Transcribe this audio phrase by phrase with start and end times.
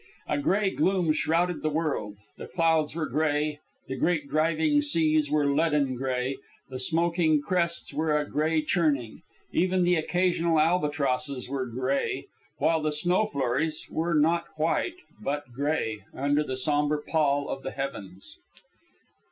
[0.27, 2.15] A gray gloom shrouded the world.
[2.35, 6.37] The clouds were gray; the great driving seas were leaden gray;
[6.69, 9.21] the smoking crests were a gray churning;
[9.53, 12.25] even the occasional albatrosses were gray,
[12.57, 17.69] while the snow flurries were not white, but gray, under the sombre pall of the
[17.69, 18.39] heavens.